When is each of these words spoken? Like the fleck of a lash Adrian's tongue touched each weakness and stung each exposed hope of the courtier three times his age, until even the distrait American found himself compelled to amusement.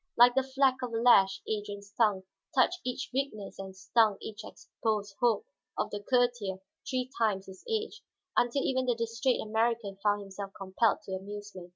Like 0.17 0.33
the 0.33 0.41
fleck 0.41 0.77
of 0.81 0.93
a 0.93 0.97
lash 0.97 1.43
Adrian's 1.47 1.91
tongue 1.93 2.23
touched 2.55 2.79
each 2.83 3.11
weakness 3.13 3.59
and 3.59 3.77
stung 3.77 4.17
each 4.19 4.43
exposed 4.43 5.13
hope 5.19 5.45
of 5.77 5.91
the 5.91 5.99
courtier 6.01 6.57
three 6.89 7.11
times 7.19 7.45
his 7.45 7.63
age, 7.69 8.01
until 8.35 8.63
even 8.63 8.87
the 8.87 8.95
distrait 8.95 9.37
American 9.39 9.97
found 10.01 10.21
himself 10.21 10.53
compelled 10.57 11.03
to 11.03 11.11
amusement. 11.11 11.69